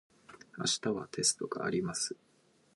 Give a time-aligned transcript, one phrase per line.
[0.57, 2.17] 明日はテストがあります。